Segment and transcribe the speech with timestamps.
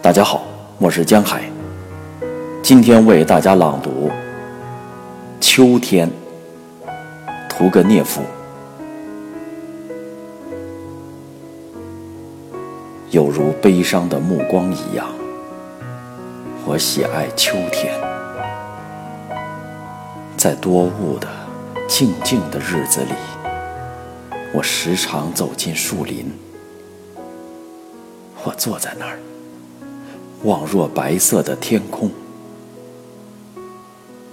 [0.00, 0.44] 大家好，
[0.78, 1.42] 我是江海，
[2.62, 4.08] 今天为大家朗读
[5.40, 6.08] 《秋天》，
[7.48, 8.22] 屠格涅夫。
[13.10, 15.08] 有如悲伤的目光一样，
[16.64, 17.92] 我喜爱秋天，
[20.36, 21.26] 在多雾的
[21.88, 23.12] 静静的日子里，
[24.54, 26.32] 我时常走进树林，
[28.44, 29.18] 我坐在那儿。
[30.44, 32.10] 望若白色的天空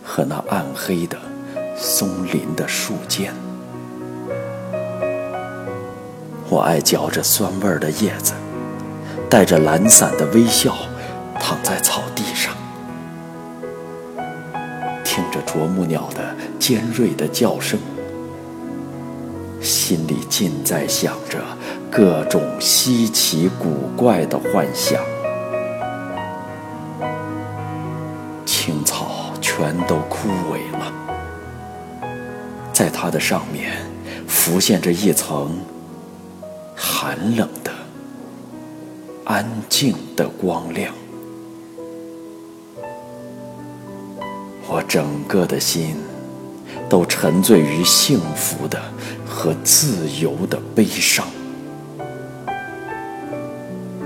[0.04, 1.18] 和那暗黑的
[1.76, 3.34] 松林的树间，
[6.48, 8.34] 我爱嚼着酸味的叶子，
[9.27, 10.76] 带着懒散的微笑，
[11.40, 12.54] 躺在草地上，
[15.04, 17.80] 听着啄木鸟的尖锐的叫声，
[19.60, 21.40] 心里尽在想着
[21.90, 25.04] 各种稀奇古怪的幻想。
[28.46, 30.93] 青草全都枯萎了，
[32.71, 33.74] 在它的上面
[34.27, 35.57] 浮现着一层
[36.76, 37.71] 寒冷的、
[39.23, 40.93] 安静的光亮。
[44.68, 45.96] 我整个的心
[46.90, 48.82] 都沉醉于幸福的
[49.26, 51.26] 和自由的悲伤。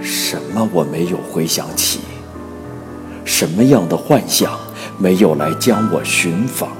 [0.01, 2.01] 什么我没有回想起？
[3.39, 4.59] 什么样的幻想
[4.97, 6.71] 没有来将我寻访？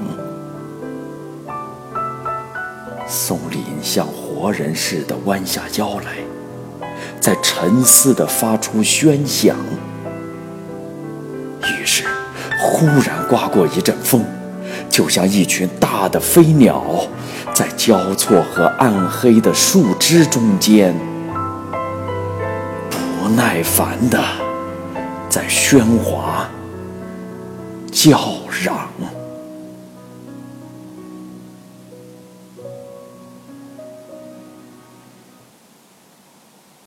[3.08, 6.18] 松林像活人似的弯下腰来，
[7.18, 9.56] 在沉思的发出喧响。
[11.62, 12.04] 于是，
[12.58, 14.22] 忽然刮过一阵风，
[14.90, 16.84] 就像一群大的飞鸟，
[17.54, 20.94] 在交错和暗黑的树枝中间，
[22.90, 24.49] 不耐烦的。
[25.30, 26.50] 在喧哗、
[27.92, 28.18] 叫
[28.50, 28.90] 嚷。